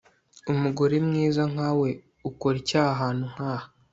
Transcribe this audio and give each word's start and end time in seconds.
Umugore 0.51 0.95
mwiza 1.07 1.41
nkawe 1.51 1.89
ukora 2.29 2.55
iki 2.61 2.77
ahantu 2.93 3.23
nkaha 3.33 3.65